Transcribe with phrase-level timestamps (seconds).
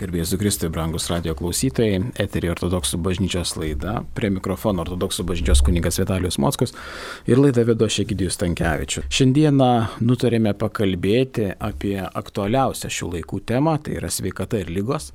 [0.00, 6.38] Gerbėjai Kristui, brangus radio klausytojai, eterį ortodoksų bažnyčios laida, prie mikrofono ortodoksų bažnyčios kuningas Vitalijus
[6.40, 6.72] Mockus
[7.28, 9.10] ir laidą vedo Šekidijus Tankievičius.
[9.12, 9.68] Šiandieną
[10.00, 15.10] nutarėme pakalbėti apie aktualiausią šių laikų temą, tai yra sveikata ir lygos.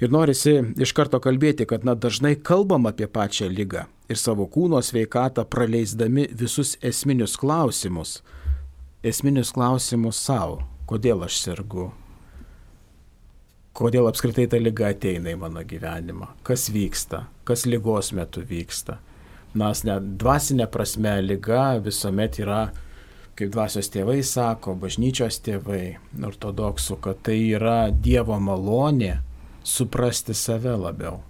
[0.00, 4.80] Ir norisi iš karto kalbėti, kad na, dažnai kalbam apie pačią lygą ir savo kūno
[4.80, 8.22] sveikatą praleisdami visus esminius klausimus.
[9.04, 10.62] Esminius klausimus savo.
[10.88, 11.90] Kodėl aš sergu?
[13.78, 18.98] Kodėl apskritai ta lyga ateina į mano gyvenimą, kas vyksta, kas lygos metu vyksta.
[19.58, 22.62] Nes net dvasinė prasme lyga visuomet yra,
[23.38, 29.20] kaip dvasios tėvai sako, bažnyčios tėvai, ortodoksų, kad tai yra Dievo malonė
[29.62, 31.20] suprasti save labiau,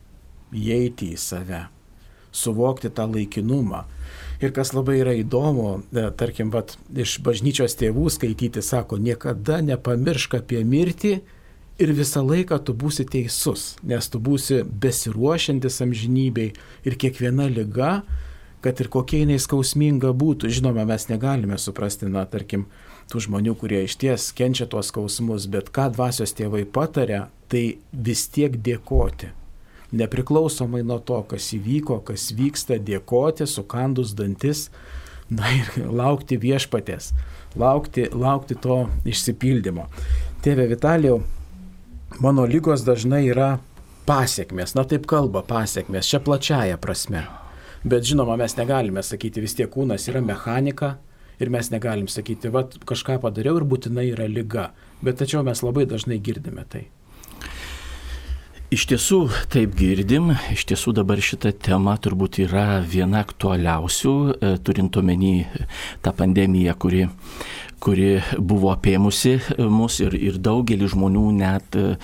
[0.57, 1.67] įeiti į save,
[2.33, 3.85] suvokti tą laikinumą.
[4.41, 10.39] Ir kas labai yra įdomu, e, tarkim, vat, iš bažnyčios tėvų skaityti, sako, niekada nepamiršk
[10.41, 11.19] apie mirtį
[11.79, 16.51] ir visą laiką tu būsi teisus, nes tu būsi besiruošiantis amžinybei
[16.85, 18.03] ir kiekviena lyga,
[18.61, 22.67] kad ir kokia jinai skausminga būtų, žinoma, mes negalime suprasti, na, tarkim,
[23.09, 28.27] tų žmonių, kurie iš ties kenčia tuos skausmus, bet ką dvasios tėvai patarė, tai vis
[28.29, 29.31] tiek dėkoti.
[29.97, 34.67] Nepriklausomai nuo to, kas įvyko, kas vyksta, dėkoti, sukandus dantis,
[35.31, 37.15] na ir laukti viešpatės,
[37.57, 39.87] laukti, laukti to išsipildymo.
[40.45, 41.23] Tėve Vitalijau,
[42.21, 43.59] mano lygos dažnai yra
[44.09, 47.27] pasiekmes, na taip kalba pasiekmes, čia plačiaja prasme.
[47.85, 50.97] Bet žinoma, mes negalime sakyti, vis tiek kūnas yra mechanika
[51.39, 54.71] ir mes negalim sakyti, va kažką padariau ir būtinai yra lyga.
[55.05, 56.89] Bet tačiau mes labai dažnai girdime tai.
[58.69, 64.99] Iš tiesų, taip girdim, iš tiesų dabar šita tema turbūt yra viena aktualiausių, e, turint
[65.01, 65.47] omeny
[66.05, 67.07] tą pandemiją, kuri
[67.81, 71.97] kuri buvo apėmusi e, mus ir, ir daugelį žmonių net e,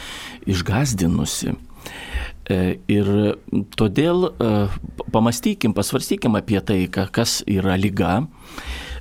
[0.48, 1.52] išgazdinusi.
[2.92, 3.06] Ir
[3.72, 4.26] todėl
[5.12, 8.26] pamastykim, pasvarstykim apie tai, kas yra lyga.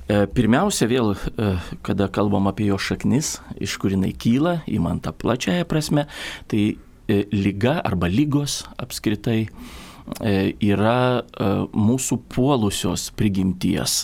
[0.08, 1.12] Pirmiausia, vėl,
[1.84, 6.06] kada kalbam apie jo šaknis, iš kur jinai kyla, įmant tą plačiają prasme,
[6.48, 6.62] tai
[7.08, 9.46] lyga arba lygos apskritai
[10.60, 11.24] yra
[11.72, 14.02] mūsų puolusios prigimties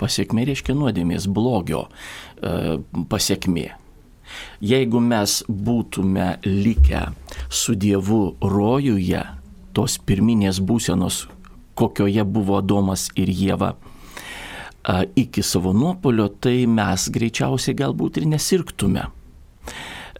[0.00, 2.78] pasiekmė reiškia nuodėmės blogio e,
[3.10, 3.68] pasiekmė.
[4.62, 7.08] Jeigu mes būtume likę
[7.50, 9.22] su Dievu rojuje,
[9.74, 11.24] tos pirminės būsenos,
[11.78, 13.74] kokioje buvo Domas ir Jėva,
[15.18, 19.08] iki savo nuopolio, tai mes greičiausiai galbūt ir nesirgtume.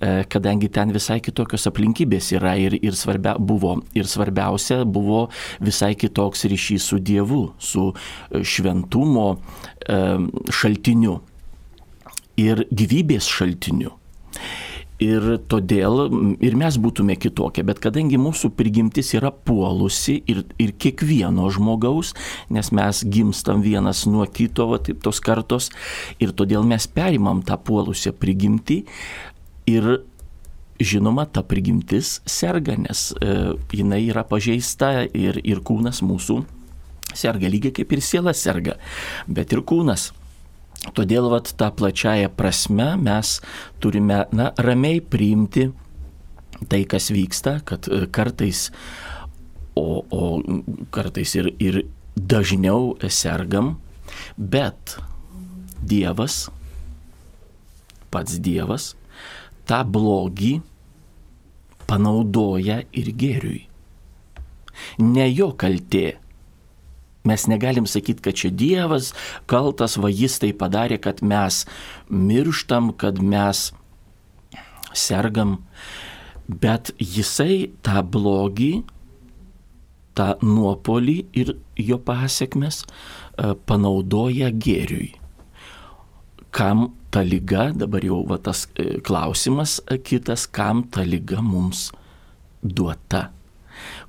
[0.00, 5.26] E, kadangi ten visai kitokios aplinkybės yra ir, ir, svarbia, buvo, ir svarbiausia buvo
[5.60, 9.98] visai kitoks ryšys su Dievu, su e, šventumo e,
[10.56, 11.18] šaltiniu
[12.40, 13.92] ir gyvybės šaltiniu.
[15.00, 16.02] Ir todėl
[16.44, 22.12] ir mes būtume kitokie, bet kadangi mūsų prigimtis yra puolusi ir, ir kiekvieno žmogaus,
[22.52, 25.70] nes mes gimstam vienas nuo kito, va, taip tos kartos,
[26.20, 28.82] ir todėl mes perimam tą puolusią prigimtį,
[29.70, 29.90] Ir
[30.80, 33.34] žinoma, ta prigimtis serga, nes e,
[33.76, 36.40] jinai yra pažeista ir, ir kūnas mūsų
[37.16, 38.78] serga lygiai kaip ir siela serga,
[39.28, 40.10] bet ir kūnas.
[40.96, 43.34] Todėl vat, tą plačiają prasme mes
[43.84, 45.66] turime na, ramiai priimti
[46.70, 48.68] tai, kas vyksta, kad e, kartais,
[49.76, 50.22] o, o
[50.94, 51.82] kartais ir, ir
[52.16, 53.74] dažniau sergam,
[54.36, 54.96] bet
[55.80, 56.48] Dievas,
[58.12, 58.94] pats Dievas,
[59.70, 60.58] tą blogį
[61.90, 63.62] panaudoja ir gėriui.
[65.02, 66.18] Ne jo kaltė.
[67.26, 69.10] Mes negalim sakyti, kad čia Dievas
[69.50, 71.66] kaltas, va jis tai padarė, kad mes
[72.08, 73.68] mirštam, kad mes
[74.96, 75.58] sergam,
[76.48, 78.72] bet jisai tą blogį,
[80.16, 85.19] tą nuopolį ir jo pasiekmes e, panaudoja gėriui.
[86.50, 91.90] Kam ta lyga, dabar jau va, tas e, klausimas e, kitas, kam ta lyga mums
[92.62, 93.30] duota.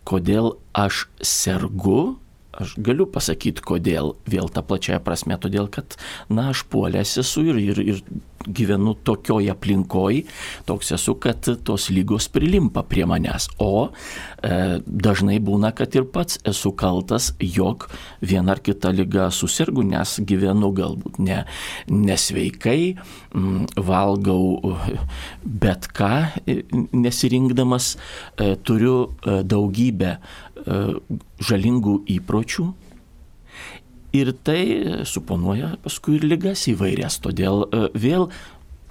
[0.07, 2.17] Kodėl aš sergu,
[2.61, 5.97] aš galiu pasakyti, kodėl, vėl tą plačiąją prasme, todėl kad,
[6.29, 8.03] na, aš puolęs esu ir, ir, ir
[8.47, 10.23] gyvenu tokioj aplinkoj,
[10.65, 13.49] toks esu, kad tos lygos prilimpa prie manęs.
[13.61, 17.87] O e, dažnai būna, kad ir pats esu kaltas, jog
[18.21, 21.43] viena ar kita lyga susirgu, nes gyvenu galbūt ne,
[21.91, 22.95] nesveikai,
[23.35, 24.75] m, mm, valgau
[25.43, 26.13] bet ką
[26.91, 27.95] nesirinkdamas,
[28.37, 30.19] e, turiu e, daugybę e,
[31.41, 32.65] žalingų įpročių
[34.11, 34.63] Ir tai
[35.07, 37.15] suponuoja paskui ir lygas įvairias.
[37.23, 38.25] Todėl e, vėl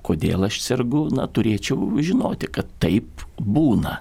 [0.06, 3.98] kodėl aš sergu, na, turėčiau žinoti, kad taip būna.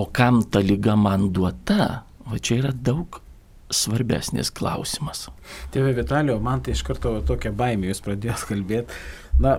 [0.00, 3.20] O kam ta lyga man duota, va čia yra daug
[3.68, 5.26] svarbesnis klausimas.
[5.74, 9.00] Tėve Vitalio, man tai iš karto tokia baimė, jūs pradėjot kalbėti.
[9.42, 9.58] Na,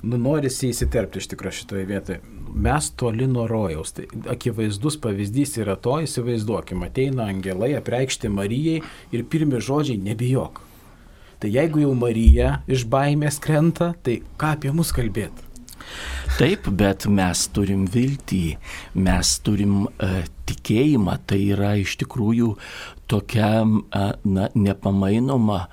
[0.00, 2.22] nu, norisi įsiterpti iš tikrųjų šitoje vietoje.
[2.54, 3.94] Mes toli nuo rojaus.
[3.96, 8.80] Tai akivaizdus pavyzdys yra to, įsivaizduokime, ateina angelai apreikšti Marijai
[9.14, 10.62] ir pirmi žodžiai nebijok.
[11.40, 15.46] Tai jeigu jau Marija iš baimės krenta, tai ką apie mus kalbėti?
[16.36, 18.44] Taip, bet mes turim viltį,
[19.00, 22.52] mes turim uh, tikėjimą, tai yra iš tikrųjų
[23.10, 25.64] tokia uh, na, nepamainoma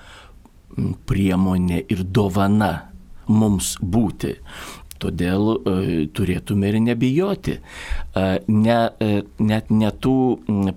[1.09, 2.71] priemonė ir dovana
[3.27, 4.38] mums būti.
[5.01, 5.73] Todėl e,
[6.15, 7.57] turėtume ir nebijoti.
[7.57, 10.15] E, ne, e, net ne tų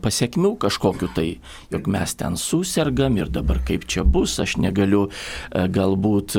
[0.02, 1.28] pasiekmių kažkokiu tai,
[1.72, 5.06] jog mes ten susirgam ir dabar kaip čia bus, aš negaliu
[5.50, 6.36] galbūt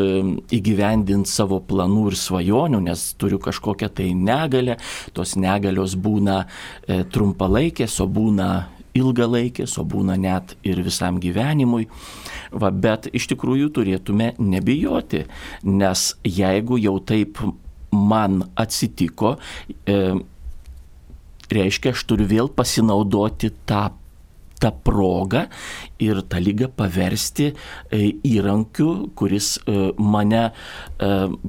[0.54, 4.78] įgyvendinti savo planų ir svajonių, nes turiu kažkokią tai negalę.
[5.16, 6.44] Tos negalios būna
[7.12, 8.52] trumpalaikės, o būna
[8.98, 11.88] ilgalaikės, o būna net ir visam gyvenimui.
[12.52, 15.26] Va, bet iš tikrųjų turėtume nebijoti,
[15.68, 17.40] nes jeigu jau taip
[17.92, 19.36] man atsitiko,
[19.86, 19.98] e,
[21.52, 23.90] reiškia, aš turiu vėl pasinaudoti tą
[24.62, 25.48] tą progą
[26.00, 30.52] ir tą lygą paversti e, įrankiu, kuris e, mane e,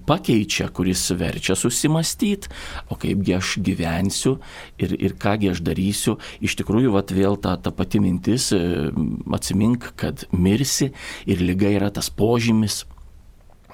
[0.09, 2.51] pakeičia, kuris verčia susimastyti,
[2.89, 4.39] o kaipgi aš gyvensiu
[4.81, 6.17] ir, ir kągi aš darysiu.
[6.45, 10.93] Iš tikrųjų, vat, vėl ta, ta pati mintis, atsimink, kad mirsi
[11.29, 12.83] ir lyga yra tas požymis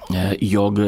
[0.09, 0.79] jog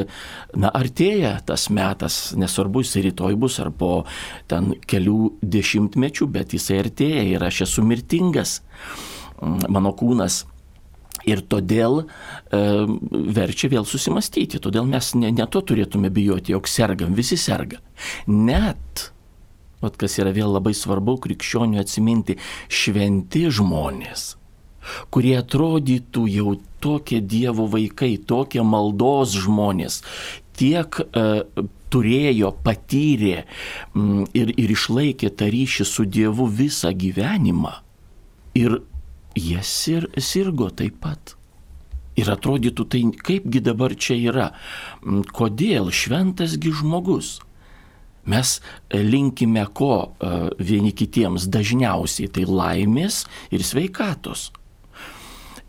[0.57, 4.06] na, artėja tas metas, nesvarbu, jis rytoj bus ar po
[4.50, 8.62] ten kelių dešimtmečių, bet jisai artėja ir aš esu mirtingas,
[9.41, 10.45] mano kūnas.
[11.29, 12.06] Ir todėl e,
[13.35, 17.77] verčia vėl susimastyti, todėl mes ne, ne to turėtume bijoti, jog sergam, visi serga.
[18.25, 19.12] Net,
[19.85, 22.39] vat kas yra vėl labai svarbu krikščionių atsiminti,
[22.74, 24.31] šventi žmonės
[25.13, 30.01] kurie atrodytų jau tokie Dievo vaikai, tokie maldos žmonės,
[30.57, 31.44] tiek e,
[31.92, 33.45] turėjo, patyrė m,
[34.01, 37.75] mm, ir, ir išlaikė tą ryšį su Dievu visą gyvenimą.
[38.57, 38.81] Ir
[39.38, 41.36] jie sir, sirgo taip pat.
[42.19, 44.50] Ir atrodytų, tai kaipgi dabar čia yra,
[45.01, 47.39] mm, kodėl šventasgi žmogus.
[48.30, 48.60] Mes
[48.94, 54.51] linkime ko e, vieni kitiems dažniausiai, tai laimės ir sveikatos.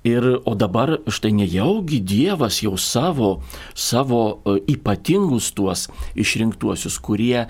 [0.03, 3.37] Ir, o dabar štai nejaugi Dievas jau savo,
[3.71, 5.85] savo e, ypatingus tuos
[6.19, 7.47] išrinktuosius, kurie e,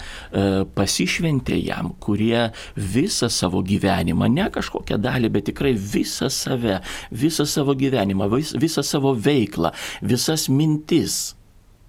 [0.76, 7.72] pasišventė jam, kurie visą savo gyvenimą, ne kažkokią dalį, bet tikrai visą save, visą savo
[7.72, 9.72] gyvenimą, vis, visą savo veiklą,
[10.05, 11.32] visas mintis,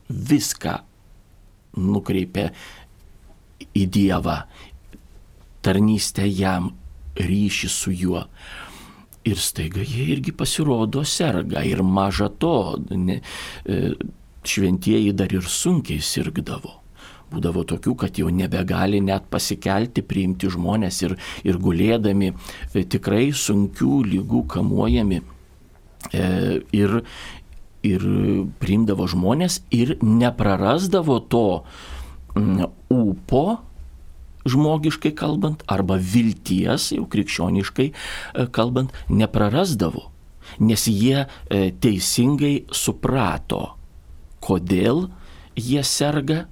[0.08, 0.80] viską
[1.76, 2.54] nukreipė
[3.76, 4.46] į Dievą,
[5.60, 6.72] tarnystę jam,
[7.20, 8.30] ryšį su juo
[9.24, 11.64] Ir staiga jie irgi pasirodo serga.
[11.64, 13.22] Ir maža to, ne,
[13.66, 13.94] e,
[14.44, 16.80] šventieji dar ir sunkiai sirgdavo.
[17.34, 21.16] Būdavo tokių, kad jau nebegali net pasikelti, priimti žmonės ir,
[21.48, 25.22] ir gulėdami e, tikrai sunkių lygų kamuojami.
[26.12, 26.28] E,
[26.76, 27.00] ir,
[27.88, 28.08] ir
[28.62, 31.48] priimdavo žmonės ir neprarasdavo to
[32.36, 33.46] mm, ūpo,
[34.50, 40.10] žmogiškai kalbant, arba vilties, jau krikščioniškai e, kalbant, neprarasdavo,
[40.64, 41.28] nes jie e,
[41.84, 43.76] teisingai suprato,
[44.44, 45.08] kodėl
[45.56, 46.44] jie serga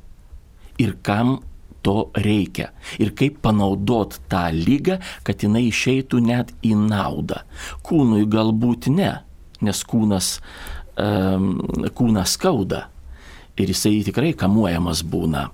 [0.82, 1.40] ir kam
[1.82, 2.70] to reikia.
[3.02, 7.42] Ir kaip panaudot tą lygą, kad jinai išeitų net į naudą.
[7.86, 9.16] Kūnui galbūt ne,
[9.66, 10.36] nes kūnas,
[11.02, 11.56] um,
[11.98, 12.86] kūnas skauda
[13.62, 15.50] ir jisai tikrai kamuojamas būna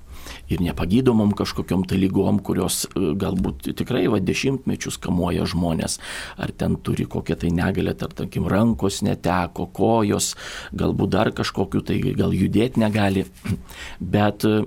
[0.50, 6.00] ir nepagydomom kažkokiam tai lygom, kurios e, galbūt tikrai va dešimtmečius kamuoja žmonės,
[6.39, 10.34] ar ten turi kokią tai negalę, ar tarkim rankos neteko, kojos,
[10.77, 13.27] galbūt dar kažkokiu tai gal judėti negali,
[14.16, 14.63] bet e,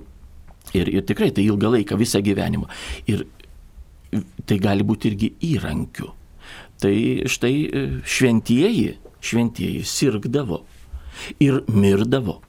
[0.76, 2.68] ir, ir tikrai tai ilgą laiką, visą gyvenimą.
[3.10, 3.26] Ir
[4.46, 6.12] tai gali būti irgi įrankiu.
[6.80, 6.94] Tai
[7.30, 10.64] štai e, šventieji, šventieji sirgdavo
[11.40, 12.40] ir mirdavo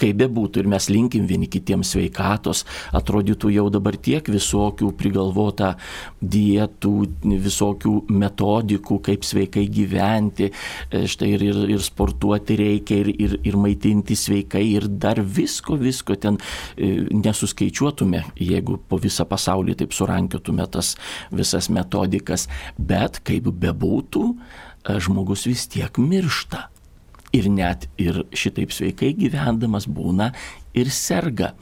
[0.00, 2.64] kaip bebūtų ir mes linkim vieni kitiems sveikatos,
[2.96, 5.74] atrodytų jau dabar tiek visokių prigalvota
[6.20, 6.94] dietų,
[7.44, 10.50] visokių metodikų, kaip sveikai gyventi,
[10.90, 15.76] e, štai ir, ir, ir sportuoti reikia, ir, ir, ir maitinti sveikai, ir dar visko,
[15.80, 16.38] visko ten
[16.76, 20.94] e, nesuskaičiuotume, jeigu po visą pasaulį taip surankiotume tas
[21.32, 26.68] visas metodikas, bet kaip bebūtų, e, žmogus vis tiek miršta.
[27.32, 30.30] Ir net ir šitaip sveikai gyvendamas būna
[30.76, 31.52] ir serga.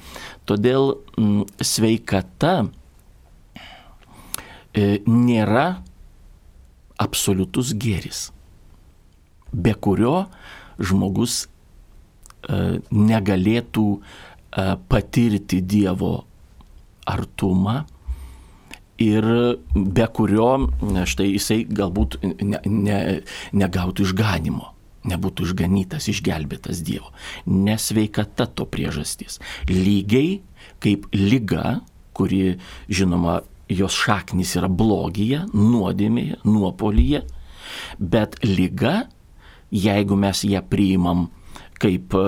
[0.48, 2.54] Todėl m, sveikata
[4.74, 5.82] e, nėra
[7.00, 8.28] absoliutus gėris,
[9.52, 10.26] be kurio
[10.80, 14.02] žmogus e, negalėtų e,
[14.90, 16.16] patirti Dievo
[17.10, 17.80] artumą
[19.00, 19.24] ir
[19.72, 20.50] be kurio
[21.08, 22.98] štai jisai galbūt ne, ne,
[23.56, 24.74] negautų išganimo
[25.08, 27.12] nebūtų išganytas, išgelbėtas Dievo.
[27.48, 29.38] Nesveikata to priežastis.
[29.70, 30.40] Lygiai
[30.82, 31.80] kaip lyga,
[32.16, 32.58] kuri,
[32.92, 33.40] žinoma,
[33.70, 37.22] jos šaknis yra blogyje, nuodėmėje, nuopolyje,
[37.98, 39.04] bet lyga,
[39.70, 41.28] jeigu mes ją priimam
[41.80, 42.26] kaip e,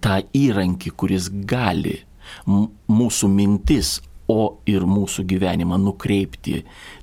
[0.00, 1.98] tą įrankį, kuris gali
[2.46, 3.98] mūsų mintis,
[4.30, 6.62] o ir mūsų gyvenimą nukreipti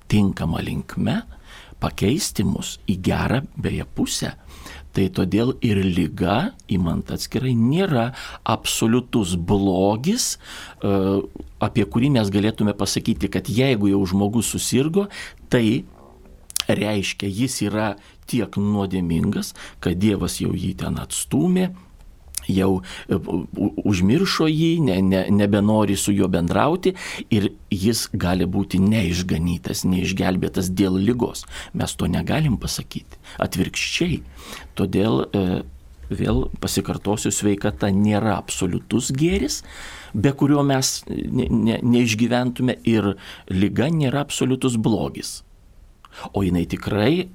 [0.10, 1.19] tinkamą linkme,
[1.81, 4.35] pakeisti mus į gerą beje pusę.
[4.91, 8.09] Tai todėl ir lyga, įmant atskirai, nėra
[8.43, 10.91] absoliutus blogis, e,
[11.63, 15.07] apie kurį mes galėtume pasakyti, kad jeigu jau žmogus susirgo,
[15.47, 15.85] tai
[16.67, 17.93] reiškia, jis yra
[18.27, 21.71] tiek nuodėmingas, kad Dievas jau jį ten atstumė,
[22.50, 23.19] jau e,
[23.91, 26.95] užmiršo jį, ne, ne, nebenori su juo bendrauti
[27.33, 31.45] ir jis gali būti neišganytas, neišgelbėtas dėl lygos.
[31.74, 33.19] Mes to negalim pasakyti.
[33.41, 34.21] Atvirkščiai.
[34.79, 35.45] Todėl e,
[36.12, 39.62] vėl pasikartosiu, sveikata nėra absoliutus gėris,
[40.13, 43.13] be kurio mes ne, ne, neišgyventume ir
[43.51, 45.41] lyga nėra absoliutus blogis.
[46.36, 47.29] O jinai tikrai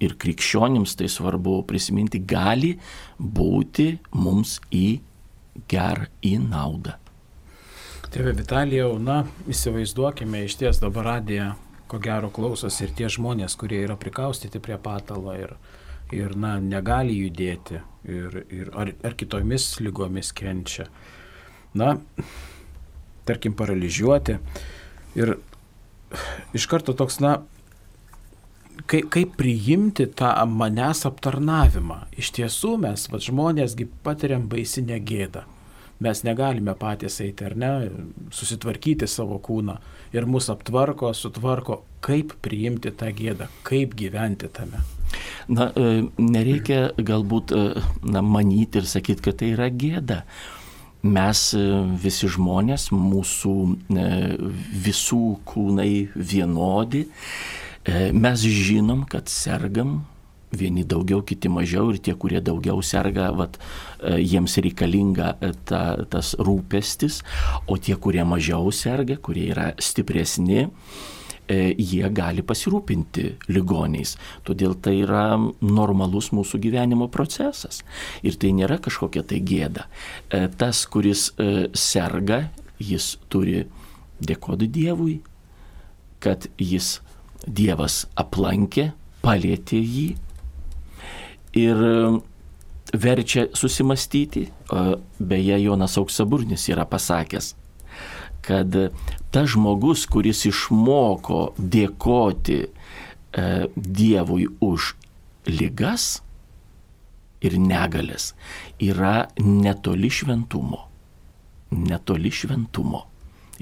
[0.00, 2.74] ir krikščionims tai svarbu prisiminti, gali
[3.18, 4.98] būti mums į
[5.70, 6.96] gerą, į naudą.
[8.08, 11.50] Tėve Vitalijau, na, įsivaizduokime, iš ties dabar radija,
[11.88, 15.52] ko gero klausosi ir tie žmonės, kurie yra prikaustyti prie patalo ir,
[16.14, 20.88] ir na, negali judėti ir, ir ar, ar kitomis lygomis kenčia.
[21.76, 21.98] Na,
[23.28, 24.38] tarkim, paralyžiuoti.
[25.20, 25.36] Ir
[26.56, 27.42] iš karto toks, na,
[28.86, 32.02] kaip, kaip priimti tą manęs aptarnavimą.
[32.18, 35.44] Iš tiesų mes, va, žmonėsgi patiriam baisinę gėdą.
[36.04, 37.70] Mes negalime patys eiti ar ne,
[38.30, 39.80] susitvarkyti savo kūną
[40.14, 44.84] ir mus aptvarko, sutvarko, kaip priimti tą gėdą, kaip gyventi tame.
[45.48, 47.64] Na, e, nereikia galbūt e,
[48.06, 50.22] na, manyti ir sakyti, kad tai yra gėda.
[51.02, 51.64] Mes e,
[52.02, 53.54] visi žmonės, mūsų
[54.86, 57.08] visų kūnai vienodi
[57.86, 60.00] mes žinom, kad sergam,
[60.52, 63.58] vieni daugiau, kiti mažiau ir tie, kurie daugiau serga, vat,
[64.00, 67.20] e, jiems reikalinga e, ta, tas rūpestis,
[67.68, 70.66] o tie, kurie mažiau serga, kurie yra stipresni,
[71.48, 74.18] jie gali pasirūpinti ligoniais.
[74.44, 77.80] Todėl tai yra normalus mūsų gyvenimo procesas.
[78.20, 79.86] Ir tai nėra kažkokia tai gėda.
[80.60, 81.30] Tas, kuris
[81.72, 82.42] serga,
[82.76, 83.62] jis turi
[84.20, 85.16] dėkoti Dievui,
[86.20, 86.98] kad jis
[87.46, 88.90] Dievas aplankė,
[89.22, 90.08] palėtė jį
[91.58, 92.20] ir um,
[92.92, 94.48] verčia susimastyti.
[95.18, 97.54] Beje, Jonas Auksaburnis yra pasakęs,
[98.44, 98.76] kad
[99.32, 102.70] tas žmogus, kuris išmoko dėkoti e,
[103.76, 104.94] Dievui už
[105.48, 106.18] lygas
[107.44, 108.32] ir negalės,
[108.80, 110.84] yra netoli šventumo.
[111.76, 113.04] Netoli šventumo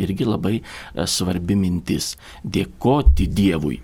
[0.03, 2.15] irgi labai e, svarbi mintis-
[2.57, 3.81] dėkoti Dievui.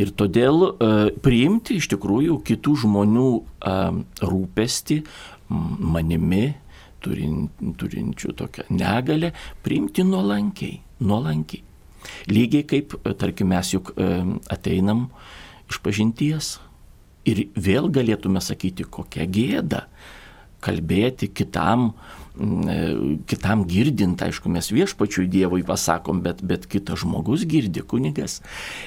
[0.00, 0.90] Ir todėl e,
[1.22, 3.76] priimti iš tikrųjų kitų žmonių e,
[4.22, 5.02] rūpesti
[5.50, 6.54] manimi,
[7.00, 9.32] turinčių tokią negalę,
[9.64, 11.62] priimti nuolankiai, nuolankiai.
[12.28, 13.90] Lygiai kaip, tarkim, mes juk
[14.52, 15.08] ateinam
[15.68, 16.58] iš pažinties
[17.28, 19.86] ir vėl galėtume sakyti, kokia gėda
[20.64, 21.90] kalbėti kitam
[23.26, 28.40] kitam girdint, aišku, mes viešpačiui Dievui pasakom, bet, bet kitas žmogus girdi, kunigas.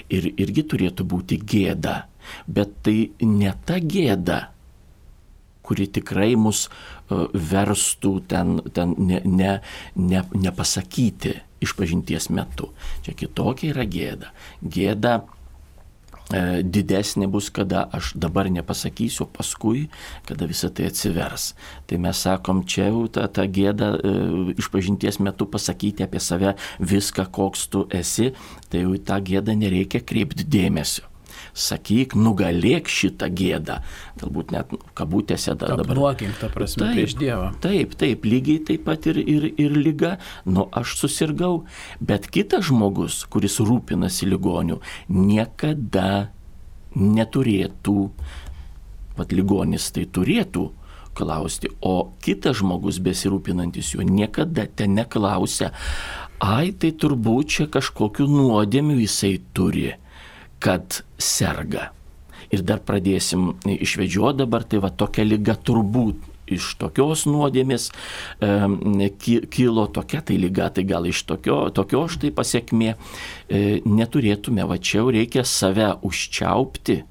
[0.09, 2.03] Ir irgi turėtų būti gėda.
[2.47, 4.39] Bet tai ne ta gėda,
[5.63, 6.71] kuri tikrai mus e,
[7.33, 9.57] verstų ten, ten ne, ne,
[9.95, 12.71] ne, nepasakyti išpažinties metu.
[13.03, 14.33] Čia kitokia yra gėda.
[14.63, 15.21] Gėda
[16.63, 19.87] didesnė bus, kada aš dabar nepasakysiu, paskui,
[20.27, 21.51] kada visa tai atsivers.
[21.87, 24.17] Tai mes sakom, čia jau tą, tą gėdą e,
[24.57, 28.31] išpažinties metu pasakyti apie save viską, koks tu esi,
[28.69, 31.12] tai jau į tą gėdą nereikia kreipti dėmesio
[31.53, 33.79] sakyk, nugalėk šitą gėdą.
[34.21, 35.97] Galbūt net kabutėse da, dabar.
[35.97, 37.49] Nuokink, ta prasme, taip, prieš Dievą.
[37.63, 40.15] Taip, taip, lygiai taip pat ir, ir, ir lyga.
[40.45, 41.63] Nu, aš susirgau,
[42.01, 46.31] bet kitas žmogus, kuris rūpinasi ligoniu, niekada
[46.93, 47.99] neturėtų
[49.17, 50.69] pat ligonis tai turėtų
[51.13, 55.69] klausti, o kitas žmogus besirūpinantis juo niekada ten neklausia,
[56.41, 59.91] ai tai turbūt čia kažkokiu nuodėmiu jisai turi,
[60.63, 61.91] kad serga.
[62.53, 67.87] Ir dar pradėsim išvedžioti dabar, tai va tokia lyga turbūt iš tokios nuodėmės
[68.43, 69.09] e,
[69.53, 75.01] kilo tokia tai lyga, tai gal iš tokio, tokio štai pasiekmė e, neturėtume, va čia
[75.01, 77.01] jau reikia save užčiaupti.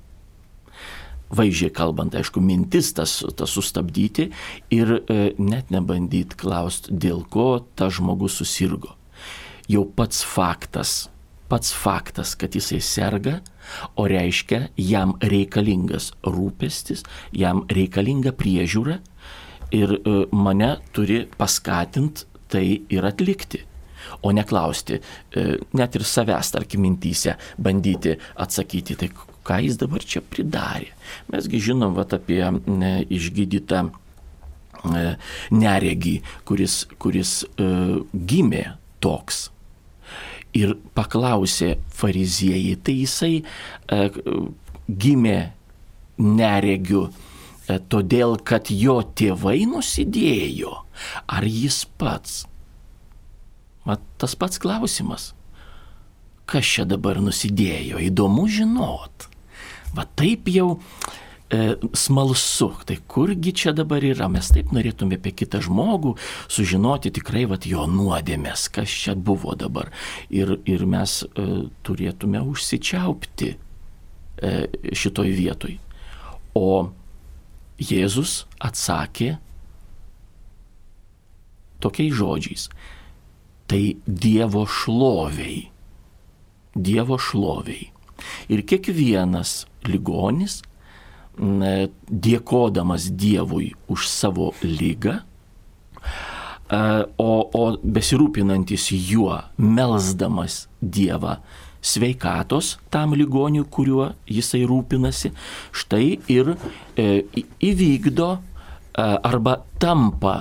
[1.32, 4.28] Vaizdžiai kalbant, aišku, mintis tas, tas sustabdyti
[4.75, 8.92] ir e, net nebandyti klausti, dėl ko tas žmogus susirgo.
[9.71, 11.06] Jau pats faktas,
[11.52, 13.40] pats faktas, kad jisai serga,
[14.00, 17.04] o reiškia, jam reikalingas rūpestis,
[17.37, 18.97] jam reikalinga priežiūra,
[19.73, 23.62] ir e, mane turi paskatinti tai ir atlikti.
[24.23, 25.44] O neklausti, e,
[25.78, 29.09] net ir savęs, tarkim, mintysę, bandyti atsakyti, tai
[29.47, 30.90] ką jis dabar čia pridarė.
[31.32, 32.42] Mesgi žinom vat, apie
[33.12, 33.87] išgydytą
[34.92, 35.06] ne,
[35.54, 36.18] neregį,
[36.49, 37.73] kuris, kuris e,
[38.12, 38.66] gimė
[39.02, 39.49] toks.
[40.59, 44.00] Ir paklausė fariziejai, tai jisai e,
[44.87, 45.38] gimė
[46.21, 47.06] neregiu
[47.71, 50.75] E, todėl kad jo tėvai nusidėjo,
[51.30, 52.42] ar jis pats?
[53.87, 55.30] Mat tas pats klausimas.
[56.47, 58.00] Kas čia dabar nusidėjo?
[58.02, 59.28] Įdomu žinot.
[59.94, 60.80] Va taip jau
[61.52, 66.14] e, smalsu, tai kurgi čia dabar yra, mes taip norėtume apie kitą žmogų
[66.49, 69.92] sužinoti tikrai vat, jo nuodėmės, kas čia buvo dabar.
[70.32, 71.47] Ir, ir mes e,
[71.85, 74.52] turėtume užsičiaupti e,
[74.97, 75.78] šitoj vietoj.
[76.59, 76.92] O
[77.82, 79.37] Jėzus atsakė
[81.82, 82.68] tokiais žodžiais.
[83.66, 85.66] Tai Dievo šloviai.
[86.76, 87.90] Dievo šloviai.
[88.52, 90.61] Ir kiekvienas ligonis,
[91.36, 95.20] dėkodamas Dievui už savo lygą,
[96.72, 101.38] o, o besirūpinantis juo, melsdamas Dievą
[101.82, 105.33] sveikatos tam ligoniui, kuriuo jisai rūpinasi,
[105.74, 107.24] štai ir e,
[107.59, 108.40] įvykdo e,
[109.02, 110.37] arba tampa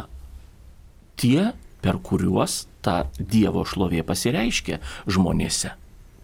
[1.18, 5.74] tie, per kuriuos ta Dievo šlovė pasireiškia žmonėse.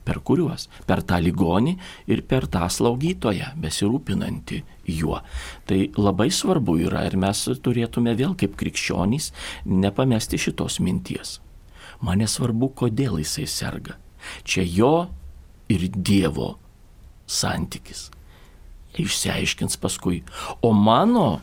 [0.08, 0.70] Per kuriuos?
[0.88, 1.76] Per tą ligonį
[2.08, 4.62] ir per tą slaugytoją, besirūpinantį
[5.02, 5.20] juo.
[5.68, 9.34] Tai labai svarbu yra ir mes turėtume vėl kaip krikščionys
[9.68, 11.38] nepamesti šitos minties.
[12.00, 13.98] Mane svarbu, kodėl jisai serga
[14.44, 14.94] Čia jo
[15.70, 16.56] ir Dievo
[17.28, 18.10] santykis.
[18.98, 20.24] Išsiaiškins paskui.
[20.62, 21.40] O mano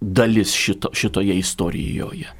[0.00, 2.32] dalis šito, šitoje istorijoje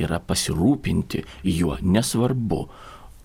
[0.00, 2.60] yra pasirūpinti juo, nesvarbu,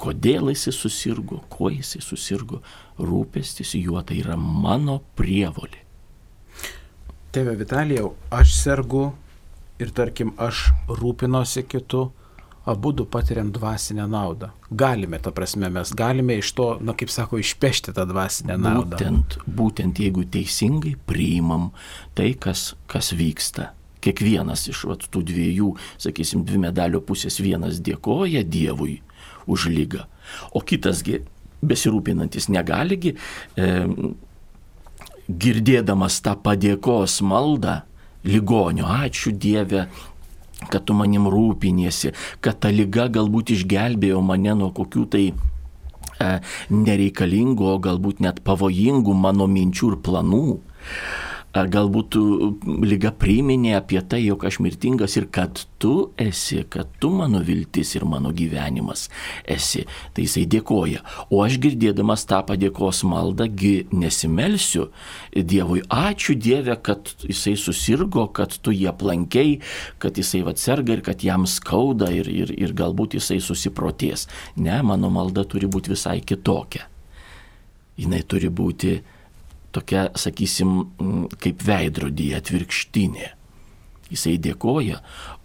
[0.01, 2.61] kodėl jisai susirgo, kuo jisai susirgo,
[2.99, 5.81] rūpestis juo tai yra mano prievolė.
[7.35, 9.09] Tėve Vitalijau, aš sergu
[9.81, 12.07] ir tarkim, aš rūpinosi kitu,
[12.65, 14.49] abu du patiriam dvasinę naudą.
[14.71, 18.97] Galime, ta prasme, mes galime iš to, na kaip sako, išpešti tą dvasinę naudą.
[18.97, 21.73] Būtent, būtent jeigu teisingai priimam
[22.17, 23.73] tai, kas, kas vyksta.
[24.05, 28.99] Kiekvienas iš vat, tų dviejų, sakysim, dvi medalio pusės vienas dėkoja Dievui
[29.47, 30.05] už lygą,
[30.53, 31.21] o kitasgi
[31.65, 33.15] besirūpinantis negaligi,
[33.57, 33.69] e,
[35.29, 37.81] girdėdamas tą padėkos maldą,
[38.25, 39.87] ligonio, ačiū Dieve,
[40.69, 46.31] kad tu manim rūpiniesi, kad ta lyga galbūt išgelbėjo mane nuo kokių tai e,
[46.69, 50.47] nereikalingų, o galbūt net pavojingų mano minčių ir planų
[51.71, 52.17] galbūt
[52.83, 57.93] lyga priminė apie tai, jog aš mirtingas ir kad tu esi, kad tu mano viltis
[57.95, 59.07] ir mano gyvenimas
[59.47, 59.85] esi.
[60.11, 61.03] Tai jisai dėkoja.
[61.31, 63.47] O aš girdėdamas tą padėkos maldą
[63.95, 64.89] nesimelsiu
[65.31, 65.81] Dievui.
[65.87, 69.61] Ačiū Dieve, kad jisai susirgo, kad tu jį aplankiai,
[69.99, 74.27] kad jisai atserga ir kad jam skauda ir, ir, ir galbūt jisai susiprotės.
[74.59, 76.89] Ne, mano malda turi būti visai kitokia.
[77.95, 78.97] Jis turi būti
[79.75, 80.77] tokia, sakysim,
[81.43, 83.33] kaip veidrodį atvirkštinė.
[84.11, 84.99] Jisai dėkoja,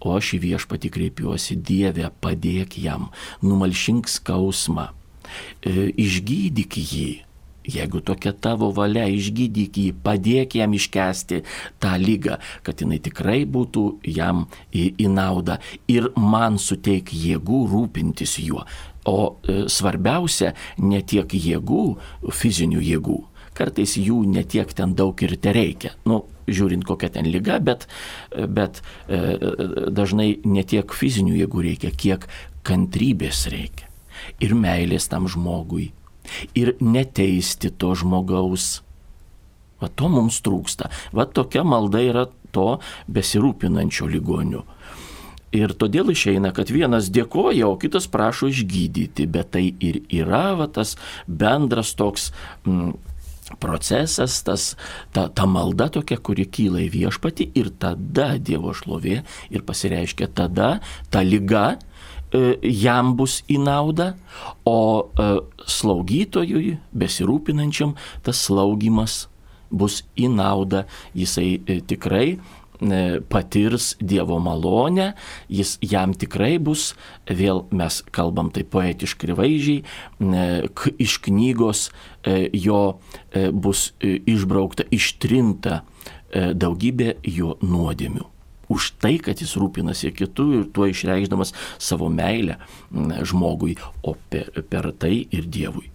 [0.05, 3.09] o aš į viešpatį kreipiuosi, Dieve, padėk jam,
[3.41, 4.91] numalšink skausmą,
[5.65, 7.09] e, išgydyk jį.
[7.61, 11.43] Jeigu tokia tavo valia, išgydyk jį, padėk jam iškesti
[11.81, 18.37] tą lygą, kad jinai tikrai būtų jam į, į naudą ir man suteik jėgų rūpintis
[18.41, 18.65] juo.
[19.05, 21.85] O e, svarbiausia, ne tiek jėgų,
[22.29, 23.19] fizinių jėgų,
[23.61, 25.93] kartais jų netiek ten daug ir te reikia.
[26.09, 27.87] Nu, žiūrint kokia ten lyga, bet,
[28.31, 29.21] bet e,
[29.93, 32.27] dažnai netiek fizinių jėgų reikia, kiek
[32.67, 33.87] kantrybės reikia.
[34.43, 35.91] Ir meilės tam žmogui.
[36.57, 38.81] Ir neteisti to žmogaus.
[39.81, 40.91] Va to mums trūksta.
[41.15, 42.75] Va tokia malda yra to
[43.09, 44.61] besirūpinančio ligoniu.
[45.51, 50.69] Ir todėl išeina, kad vienas dėkoja, o kitas prašo išgydyti, bet tai ir yra va,
[50.71, 50.93] tas
[51.27, 52.29] bendras toks
[52.63, 52.93] mm,
[53.59, 54.75] procesas, tas,
[55.15, 60.77] ta, ta malda tokia, kuri kyla į viešpatį ir tada Dievo šlovė ir pasireiškia tada
[61.11, 64.13] ta lyga e, jam bus į naudą,
[64.65, 65.29] o e,
[65.67, 69.25] slaugytojui, besirūpinančiam, tas slaugimas
[69.71, 70.85] bus į naudą,
[71.17, 72.39] jisai e, tikrai
[73.29, 75.13] patirs Dievo malonę,
[75.49, 76.91] jis jam tikrai bus,
[77.29, 81.89] vėl mes kalbam tai poetiškai vaizdžiai, e, iš knygos
[82.53, 82.81] jo
[83.53, 85.81] bus išbraukta, ištrinta
[86.31, 88.27] daugybė jo nuodėmių.
[88.71, 92.59] Už tai, kad jis rūpinasi kitų ir tuo išreikšdamas savo meilę
[93.27, 95.89] žmogui, o per tai ir Dievui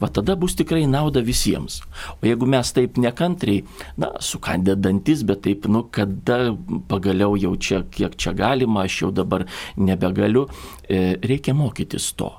[0.00, 1.80] va tada bus tikrai nauda visiems.
[2.20, 3.64] O jeigu mes taip nekantriai,
[4.00, 6.52] na, sukandę dantis, bet taip, nu, kada
[6.90, 10.46] pagaliau jau čia, kiek čia galima, aš jau dabar nebegaliu,
[10.88, 12.32] e, reikia mokytis to.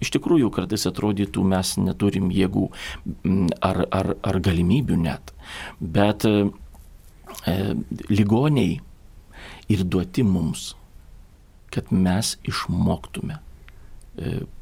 [0.00, 2.70] Iš tikrųjų, kartais atrodytų, mes neturim jėgų
[3.60, 5.34] ar, ar, ar galimybių net.
[5.80, 6.48] Bet e,
[8.08, 8.80] ligoniai
[9.70, 10.72] ir duoti mums,
[11.70, 13.38] kad mes išmoktume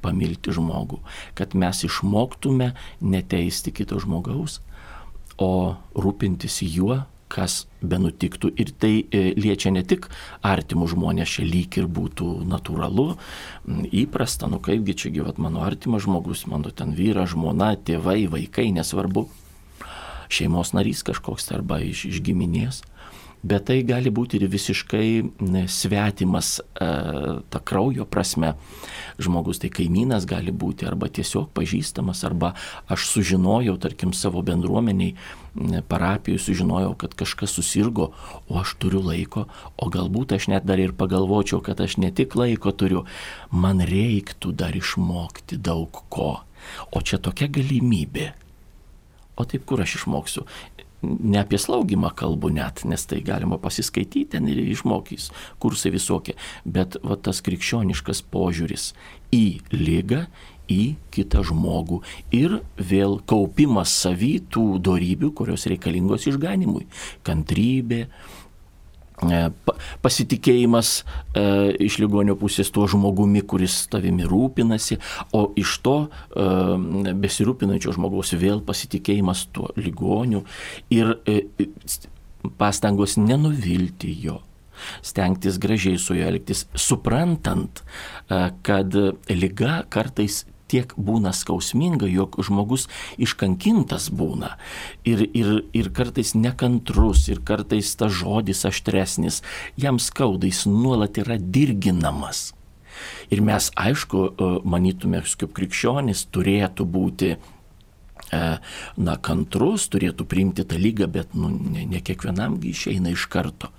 [0.04, 1.00] pamilti žmogų,
[1.38, 4.60] kad mes išmoktume neteisti kito žmogaus,
[5.38, 8.50] o rūpintis juo, kas benutiktų.
[8.56, 10.08] Ir tai e, liečia ne tik
[10.46, 13.10] artimų žmonės, čia lyg ir būtų natūralu,
[13.92, 19.28] įprasta, nu kaipgi čia gyvat mano artimas žmogus, mano ten vyras, žmona, tėvai, vaikai, nesvarbu,
[20.32, 22.82] šeimos narys kažkoks arba iš, iš giminės
[23.42, 26.88] bet tai gali būti ir visiškai svetimas e,
[27.50, 28.54] ta kraujo prasme.
[29.22, 32.54] Žmogus tai kaimynas gali būti arba tiesiog pažįstamas, arba
[32.90, 35.14] aš sužinojau, tarkim, savo bendruomeniai,
[35.88, 38.10] parapijai sužinojau, kad kažkas susirgo,
[38.48, 39.46] o aš turiu laiko,
[39.76, 43.04] o galbūt aš net dar ir pagalvočiau, kad aš ne tik laiko turiu,
[43.50, 46.34] man reiktų dar išmokti daug ko.
[46.90, 48.32] O čia tokia galimybė.
[49.38, 50.44] O taip kur aš išmoksiu?
[51.02, 55.30] Ne apie slaugimą kalbu net, nes tai galima pasiskaityti ten ir išmokys
[55.62, 56.34] kursai visokie,
[56.64, 58.92] bet va tas krikščioniškas požiūris
[59.34, 60.26] į lygą,
[60.68, 62.02] į kitą žmogų
[62.36, 66.84] ir vėl kaupimas savytų darybių, kurios reikalingos išganimui-
[67.26, 68.37] kantrybė, E,
[70.04, 71.44] pasitikėjimas e,
[71.88, 74.98] iš ligonio pusės tuo žmogumi, kuris tavimi rūpinasi,
[75.34, 80.44] o iš to e, besirūpinančio žmogaus vėl pasitikėjimas tuo ligoniu
[80.94, 81.16] ir
[82.58, 84.38] pastangos nenuvilti jo
[85.02, 87.82] stengtis gražiai su juo elgtis, suprantant,
[88.62, 88.94] kad
[89.26, 92.86] lyga kartais tiek būna skausminga, jog žmogus
[93.18, 94.54] iškankintas būna.
[95.08, 99.42] Ir, ir, ir kartais nekantrus, ir kartais tas žodis aštresnis,
[99.76, 102.52] jam skaudais nuolat yra dirginamas.
[103.30, 104.24] Ir mes, aišku,
[104.66, 107.36] manytume, kaip krikščionis turėtų būti
[108.32, 113.70] na, kantrus, turėtų priimti tą lygą, bet nu, ne, ne kiekvienamgi išeina iš karto.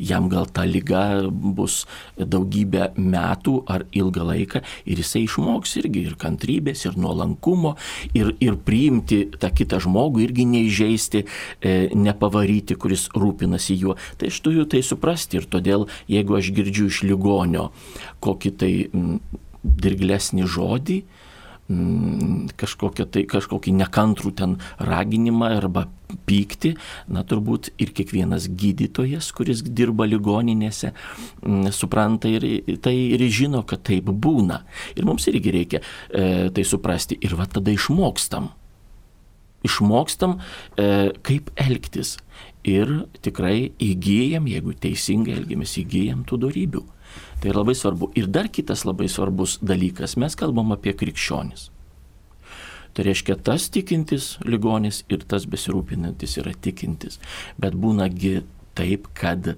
[0.00, 1.82] Jam gal ta lyga bus
[2.16, 7.74] daugybę metų ar ilgą laiką ir jisai išmoks irgi ir kantrybės, ir nuolankumo,
[8.16, 11.24] ir, ir priimti tą kitą žmogų, irgi neižeisti,
[11.60, 13.98] e, nepavaryti, kuris rūpinasi juo.
[14.16, 17.68] Tai aš turiu tai suprasti ir todėl, jeigu aš girdžiu iš ligonio
[18.24, 18.72] kokį tai
[19.62, 21.02] dirglesnį žodį,
[21.68, 25.86] tai, kažkokį nekantrų ten raginimą arba
[26.28, 26.74] pykti,
[27.12, 30.94] na turbūt ir kiekvienas gydytojas, kuris dirba ligoninėse,
[31.42, 34.62] mm, supranta ir tai ir žino, kad taip būna.
[34.96, 38.48] Ir mums irgi reikia e, tai suprasti ir va tada išmokstam.
[39.68, 40.38] Išmokstam,
[40.78, 42.16] e, kaip elgtis.
[42.64, 46.84] Ir tikrai įgyjam, jeigu teisingai elgiamės, įgyjam tų darybių.
[47.42, 48.10] Tai labai svarbu.
[48.18, 51.68] Ir dar kitas labai svarbus dalykas, mes kalbam apie krikščionis.
[52.94, 57.20] Tai reiškia, tas tikintis ligonis ir tas besirūpinantis yra tikintis.
[57.60, 58.40] Bet būnagi
[58.78, 59.52] taip, kad,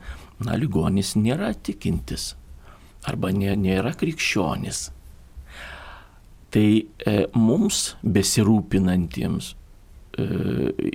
[0.45, 2.35] na, ligonis nėra tikintis
[3.09, 4.91] arba nė, nėra krikščionis.
[6.53, 9.55] Tai e, mums besirūpinantiems
[10.21, 10.27] e,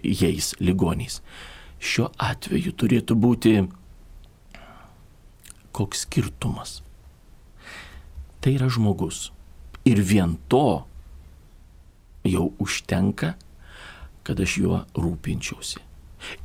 [0.04, 1.22] jais ligoniais
[1.86, 3.56] šiuo atveju turėtų būti
[5.76, 6.80] koks skirtumas.
[8.40, 9.32] Tai yra žmogus.
[9.86, 10.86] Ir vien to
[12.26, 13.36] jau užtenka,
[14.26, 15.82] kad aš juo rūpinčiausi.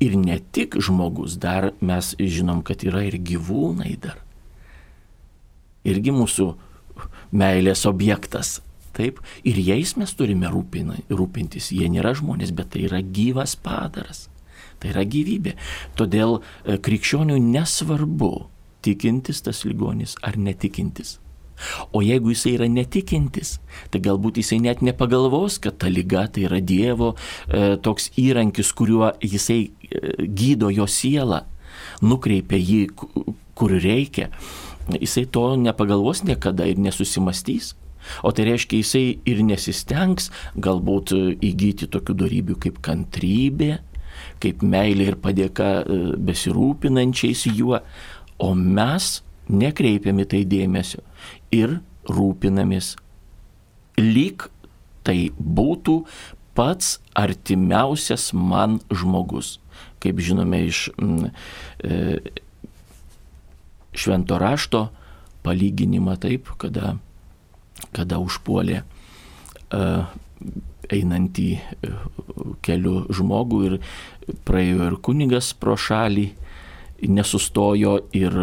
[0.04, 4.18] Ir ne tik žmogus, dar mes žinom, kad yra ir gyvūnai dar.
[5.88, 6.50] Irgi mūsų
[7.32, 8.58] meilės objektas.
[8.96, 11.70] Taip, ir jais mes turime rūpina, rūpintis.
[11.72, 14.26] Jie nėra žmonės, bet tai yra gyvas padaras.
[14.82, 15.54] Tai yra gyvybė.
[15.96, 18.32] Todėl e, krikščionių nesvarbu
[18.84, 21.18] tikintis tas ligonis ar netikintis.
[21.92, 23.58] O jeigu jisai yra netikintis,
[23.92, 29.12] tai galbūt jisai net nepagalvos, kad ta lyga tai yra Dievo e, toks įrankis, kuriuo
[29.20, 31.42] jisai e, gydo jo sielą,
[32.00, 32.80] nukreipia jį
[33.58, 34.30] kur reikia.
[34.96, 37.74] Jisai to nepagalvos niekada ir nesusimastys.
[38.24, 41.12] O tai reiškia, jisai ir nesistengs galbūt
[41.44, 43.74] įgyti tokių darybių kaip kantrybė,
[44.40, 45.98] kaip meilė ir padėka e,
[46.30, 47.82] besirūpinančiais juo,
[48.40, 51.02] o mes nekreipiam į tai dėmesio
[51.54, 52.94] ir rūpinamės,
[54.00, 54.46] lyg
[55.04, 56.00] tai būtų
[56.56, 59.58] pats artimiausias man žmogus.
[60.00, 61.30] Kaip žinome iš mm,
[61.84, 62.20] e,
[63.96, 64.88] švento rašto
[65.44, 66.96] palyginimą taip, kada,
[67.96, 68.84] kada užpuolė e,
[70.90, 71.92] einantį e,
[72.64, 73.78] keliu žmogų ir
[74.48, 76.30] praėjo ir kunigas pro šalį,
[77.08, 78.36] nesustojo ir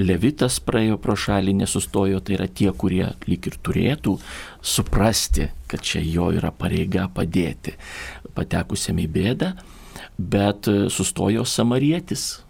[0.00, 4.16] levitas praėjo pro šalį, nesustojo, tai yra tie, kurie lyg ir turėtų
[4.62, 7.74] suprasti, kad čia jo yra pareiga padėti
[8.36, 9.50] patekusiam į bėdą,
[10.16, 12.44] bet sustojo samarietis,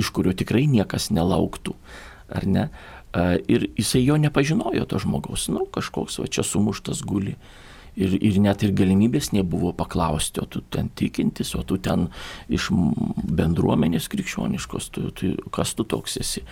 [0.00, 1.76] iš kurio tikrai niekas nelauktų,
[2.28, 2.68] ar ne?
[3.46, 7.36] Ir jisai jo nepažinojo, to žmogaus, nu kažkoks va čia sumuštas guli
[7.96, 12.08] ir, ir net ir galimybės nebuvo paklausti, o tu ten tikintis, o tu ten
[12.52, 16.44] iš bendruomenės krikščioniškos, tu, tu, kas tu toks esi.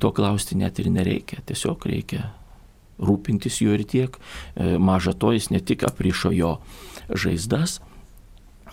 [0.00, 2.30] To klausti net ir nereikia, tiesiog reikia
[3.02, 4.16] rūpintis juo ir tiek.
[4.56, 6.56] E, maža to jis ne tik aprišo jo
[7.12, 7.80] žaizdas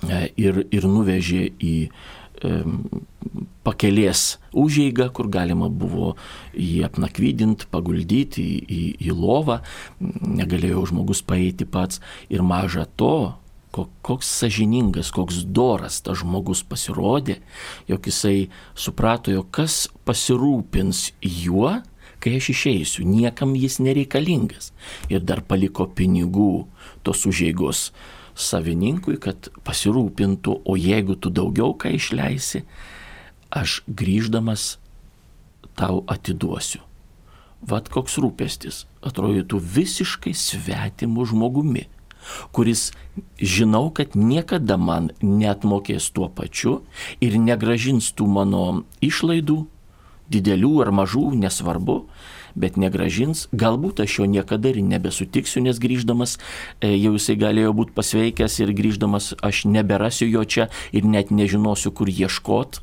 [0.07, 1.75] e, ir, ir nuvežė į
[3.63, 6.13] pakelės užeiga, kur galima buvo
[6.53, 9.61] jį apnakvydinti, paguldyti į, į, į lovą,
[10.01, 12.01] negalėjo žmogus paeiti pats
[12.33, 13.35] ir maža to,
[13.73, 17.39] koks sažiningas, koks doras tas žmogus pasirodė,
[17.89, 21.79] jog jisai suprato, jog kas pasirūpins juo,
[22.23, 24.71] kai aš išeisiu, niekam jis nereikalingas.
[25.11, 26.67] Ir dar paliko pinigų
[27.03, 27.89] tos užėgos
[28.35, 32.63] savininkui, kad pasirūpintų, o jeigu tu daugiau ką išleisi,
[33.53, 34.77] aš grįždamas
[35.77, 36.81] tau atiduosiu.
[37.63, 41.85] Vat koks rūpestis atrodytų visiškai svetimu žmogumi,
[42.55, 42.91] kuris
[43.39, 46.81] žinau, kad niekada man netmokės tuo pačiu
[47.23, 49.63] ir negražins tų mano išlaidų,
[50.33, 52.03] didelių ar mažų, nesvarbu,
[52.55, 56.37] bet negražins, galbūt aš jo niekada ir nebesutiksiu, nes grįždamas
[56.79, 61.93] e, jau jisai galėjo būti pasveikęs ir grįždamas aš neberasiu jo čia ir net nežinosiu,
[61.95, 62.81] kur ieškot.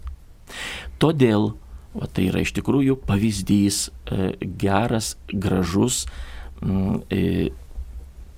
[1.00, 1.54] Todėl,
[1.94, 6.04] o tai yra iš tikrųjų pavyzdys e, geras, gražus,
[7.10, 7.50] e,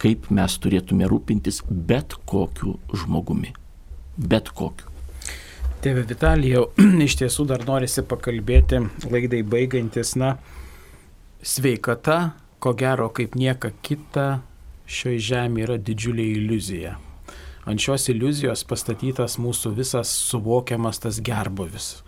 [0.02, 3.54] kaip mes turėtume rūpintis bet kokiu žmogumi.
[4.18, 4.90] Bet kokiu.
[5.82, 6.68] Tėve Vitalijau,
[7.06, 10.36] iš tiesų dar norisi pakalbėti laidai baigantis, na,
[11.42, 14.42] sveikata, ko gero kaip nieka kita,
[14.86, 16.94] šioje žemėje yra didžiulė iliuzija.
[17.66, 22.00] Ant šios iliuzijos pastatytas mūsų visas suvokiamas tas gerbovis.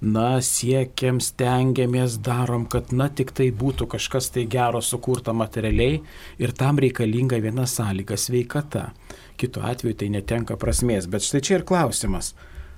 [0.00, 6.02] Na, siekiam, stengiamės, darom, kad, na, tik tai būtų kažkas tai gero sukurta materialiai
[6.36, 8.90] ir tam reikalinga viena sąlyga- sveikata.
[9.36, 11.08] Kitu atveju tai netenka prasmės.
[11.08, 12.34] Bet štai čia ir klausimas.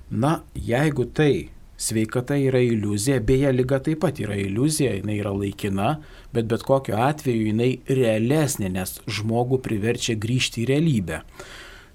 [0.09, 5.93] Na, jeigu tai Sveikata yra iliuzija, beje, lyga taip pat yra iliuzija, jinai yra laikina,
[6.35, 11.21] bet bet kokiu atveju jinai realesnė, nes žmogų priverčia grįžti į realybę.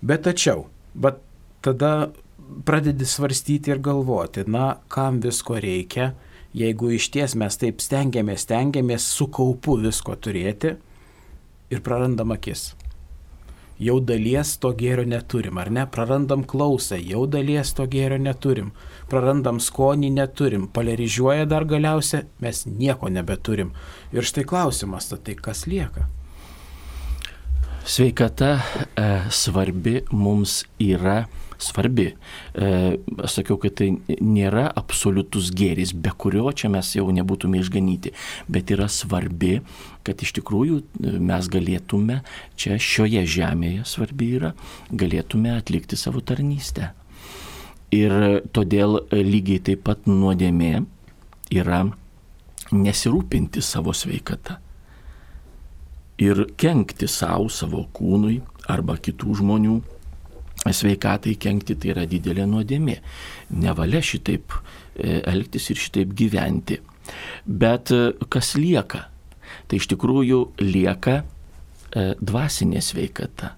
[0.01, 1.21] Bet tačiau, bet
[1.65, 1.91] tada
[2.65, 6.15] pradedi svarstyti ir galvoti, na, kam visko reikia,
[6.57, 10.77] jeigu iš ties mes taip stengiamės, stengiamės su kaupu visko turėti
[11.73, 12.71] ir prarandam akis
[13.79, 15.87] jau dalies to gėrio neturim, ar ne?
[15.91, 18.73] Prarandam klausą, jau dalies to gėrio neturim.
[19.11, 20.69] Prarandam skonį, neturim.
[20.69, 23.73] Polarizuoja dar galiausia, mes nieko nebeturim.
[24.13, 26.09] Ir štai klausimas, tai kas lieka?
[27.85, 28.63] Sveikata
[28.97, 31.27] e, svarbi mums yra
[31.61, 32.07] svarbi.
[32.55, 33.91] E, aš sakiau, kad tai
[34.25, 38.15] nėra absoliutus gėris, be kurio čia mes jau nebūtume išganyti,
[38.49, 39.59] bet yra svarbi,
[40.01, 42.23] kad iš tikrųjų e, mes galėtume
[42.57, 44.55] čia šioje žemėje svarbi yra,
[44.89, 46.95] galėtume atlikti savo tarnystę.
[47.93, 50.87] Ir todėl lygiai taip pat nuodėmė
[51.53, 51.85] yra
[52.73, 54.64] nesirūpinti savo sveikatą
[56.19, 59.81] ir kenkti savo, savo kūnui arba kitų žmonių
[60.73, 62.99] sveikatai kenkti tai yra didelė nuodėmė.
[63.61, 66.79] Nevalia šitaip e, elgtis ir šitaip gyventi.
[67.45, 69.09] Bet e, kas lieka?
[69.69, 73.55] Tai iš tikrųjų lieka e, dvasinė sveikata.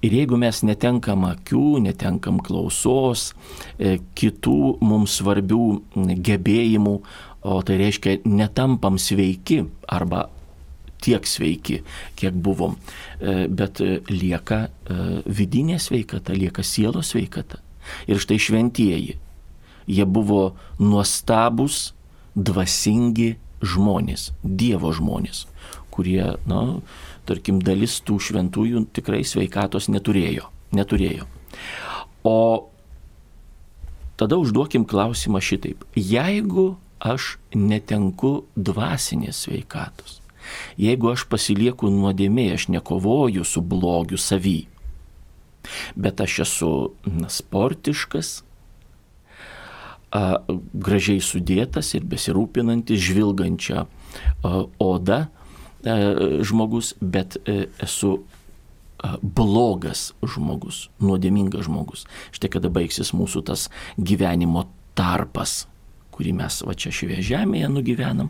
[0.00, 3.34] Ir jeigu mes netenkam akių, netenkam klausos,
[4.16, 5.66] kitų mums svarbių
[6.24, 6.94] gebėjimų,
[7.44, 10.24] o tai reiškia netampam sveiki arba
[11.04, 11.80] tiek sveiki,
[12.20, 12.76] kiek buvom,
[13.20, 14.66] e, bet lieka
[15.26, 17.60] vidinė sveikata, lieka sielos sveikata.
[18.10, 19.16] Ir štai šventieji,
[19.90, 21.90] jie buvo nuostabus,
[22.34, 25.44] dvasingi žmonės, Dievo žmonės,
[25.92, 26.80] kurie, na,
[27.28, 30.48] tarkim, dalis tų šventųjų tikrai sveikatos neturėjo.
[30.72, 31.26] neturėjo.
[32.24, 32.68] O
[34.16, 35.84] tada užduokim klausimą šitaip.
[35.96, 40.19] Jeigu aš netenku dvasinės sveikatos,
[40.80, 44.64] jeigu aš pasilieku nuodėmė, aš nekovoju su blogiu savy,
[45.96, 46.70] bet aš esu
[47.06, 48.40] na, sportiškas,
[50.10, 50.22] a,
[50.74, 55.28] gražiai sudėtas ir besirūpinantis, žvilgančia a, oda,
[55.84, 62.04] E, žmogus, bet e, esu e, blogas žmogus, nuodėmingas žmogus.
[62.36, 64.66] Štai kada baigsis mūsų tas gyvenimo
[64.98, 65.64] tarpas,
[66.20, 68.28] kurį mes va čia šioje žemėje nugyvenam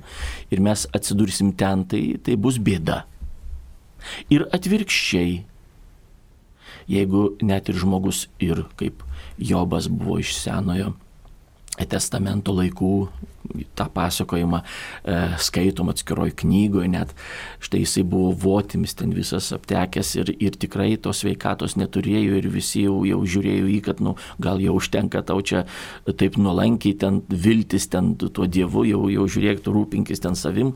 [0.55, 3.03] ir mes atsidursim ten, tai, tai bus bėda.
[4.31, 5.41] Ir atvirkščiai,
[6.91, 9.03] jeigu net ir žmogus ir kaip
[9.41, 10.95] Jobas buvo iš senojo
[11.89, 12.95] testamento laikų,
[13.75, 17.15] tą pasakojimą e, skaitom atskiroj knygoje, net
[17.63, 22.85] štai jisai buvo votimis ten visas aptekęs ir, ir tikrai tos veikatos neturėjo ir visi
[22.87, 25.65] jau, jau žiūrėjo į, kad, nu, gal jau užtenka tau čia
[26.07, 30.75] taip nuolankiai ten viltis ten tuo dievu, jau, jau žiūrėk, tu rūpinkis ten savim.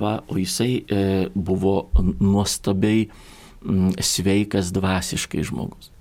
[0.00, 5.92] Va, o jisai e, buvo nuostabiai m, sveikas dvasiškai žmogus.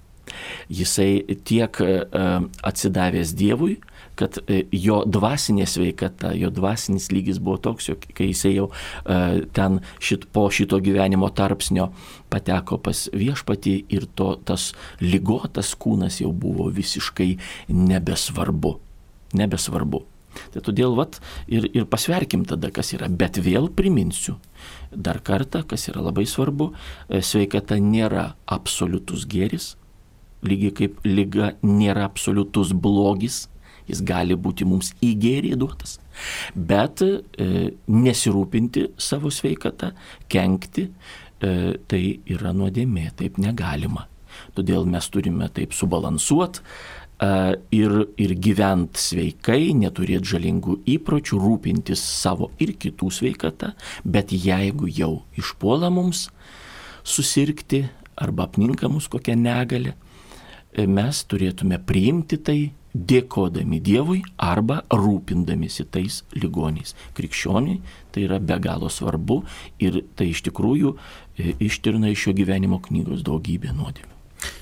[0.69, 1.93] Jisai tiek e,
[2.69, 3.79] atsidavęs Dievui,
[4.19, 9.47] kad e, jo dvasinė sveikata, jo dvasinis lygis buvo toks, jog kai jisai jau e,
[9.55, 11.89] ten šit, po šito gyvenimo tarpsnio
[12.31, 17.31] pateko pas viešpatį ir to, tas lygotas kūnas jau buvo visiškai
[17.73, 18.75] nebesvarbu.
[19.39, 20.05] Nebesvarbu.
[20.53, 21.17] Tai todėl vat,
[21.51, 23.09] ir, ir pasverkim tada, kas yra.
[23.09, 24.37] Bet vėl priminsiu,
[24.93, 26.71] dar kartą, kas yra labai svarbu,
[27.09, 29.73] e, sveikata nėra absoliutus gėris,
[30.45, 33.47] lygiai kaip lyga nėra absoliutus blogis,
[33.89, 35.97] jis gali būti mums į gėrį duotas,
[36.53, 39.91] bet e, nesirūpinti savo sveikatą,
[40.31, 41.51] kenkti, e,
[41.89, 44.07] tai yra nuodėmė, taip negalima.
[44.55, 47.31] Todėl mes turime taip subalansuoti e,
[47.75, 53.73] ir, ir gyventi sveikai, neturėti žalingų įpročių, rūpintis savo ir kitų sveikatą,
[54.05, 56.27] bet jeigu jau išpuola mums
[57.03, 57.87] susirgti
[58.19, 59.95] arba apninka mus kokią negalę,
[60.77, 62.59] mes turėtume priimti tai
[62.93, 66.95] dėkodami Dievui arba rūpindamėsi tais ligoniais.
[67.17, 67.81] Krikščioniai
[68.13, 69.43] tai yra be galo svarbu
[69.79, 74.15] ir tai iš tikrųjų e, ištirna iš šio gyvenimo knygos daugybė nuodėmių.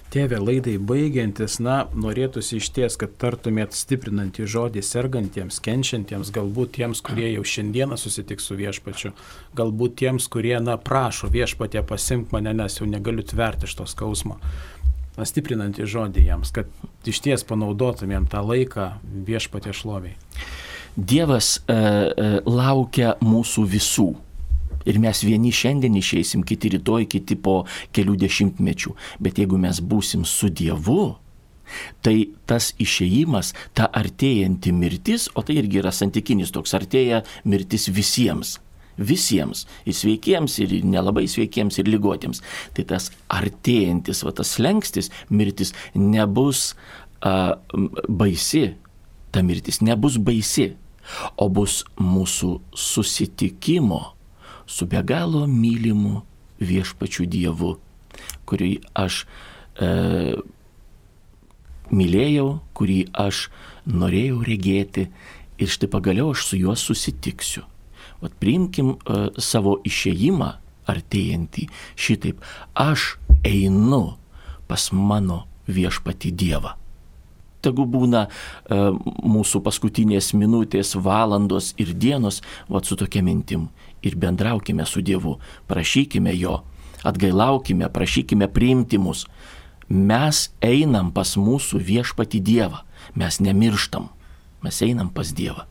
[0.07, 7.01] Tėvė, laidai baigiantis, na, norėtųsi iš ties, kad tartumėt stiprinantį žodį sergantiems, kenčiantiems, galbūt tiems,
[7.03, 9.11] kurie jau šiandieną susitiks su viešpačiu,
[9.59, 14.39] galbūt tiems, kurie, na, prašo viešpatė pasimk mane, nes jau negaliu tverti iš to skausmo
[15.25, 16.69] stiprinantį žodį jiems, kad
[17.07, 18.91] iš ties panaudotumėm tą laiką
[19.27, 20.17] viešpatė šloviai.
[20.97, 24.09] Dievas e, e, laukia mūsų visų.
[24.87, 28.93] Ir mes vieni šiandien išeisim, kiti rytoj, kiti po kelių dešimtmečių.
[29.21, 31.17] Bet jeigu mes būsim su Dievu,
[32.01, 38.57] tai tas išeimas, ta artėjanti mirtis, o tai irgi yra santykinis toks artėja mirtis visiems
[38.97, 42.41] visiems, ir sveikiems, ir nelabai sveikiems, ir lygotiems.
[42.77, 46.73] Tai tas artėjantis, va tas lengstis, mirtis nebus
[47.21, 47.57] a,
[48.09, 48.71] baisi,
[49.31, 50.71] ta mirtis nebus baisi,
[51.39, 54.01] o bus mūsų susitikimo
[54.67, 56.21] su be galo mylimu
[56.59, 57.77] viešpačiu Dievu,
[58.49, 59.21] kurį aš
[59.79, 60.35] e,
[61.93, 63.47] mylėjau, kurį aš
[63.87, 65.07] norėjau regėti
[65.57, 67.63] ir štai pagaliau aš su juo susitiksiu.
[68.21, 70.53] Vat priimkim uh, savo išėjimą
[70.87, 71.67] artėjantį
[71.99, 72.41] šitaip.
[72.73, 74.17] Aš einu
[74.67, 76.75] pas mano viešpati Dievą.
[77.61, 83.67] Tegu būna uh, mūsų paskutinės minutės, valandos ir dienos, va su tokia mintim.
[84.05, 85.37] Ir bendraukime su Dievu,
[85.67, 86.61] prašykime Jo,
[87.03, 89.25] atgailaukime, prašykime priimti mus.
[89.89, 92.83] Mes einam pas mūsų viešpati Dievą,
[93.15, 94.09] mes nemirštam,
[94.63, 95.65] mes einam pas Dievą.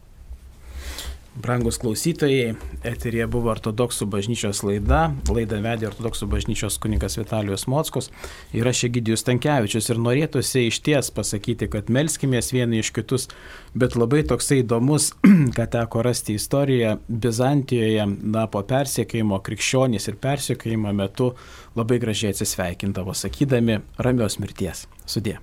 [1.43, 2.55] Brangus klausytojai,
[2.87, 8.09] eterija buvo ortodoksų bažnyčios laida, laidą vedė ortodoksų bažnyčios kunigas Vitalijos Mockus
[8.57, 13.29] ir aš Egidijus Tankievičius ir norėtųsi iš ties pasakyti, kad melskimės vieni iš kitus,
[13.77, 15.11] bet labai toksai įdomus,
[15.59, 21.35] kad teko rasti istoriją Bizantijoje, na, po persiekėjimo krikščionys ir persiekėjimo metu
[21.77, 24.87] labai gražiai atsisveikindavo, sakydami ramios mirties.
[25.05, 25.37] Sudė.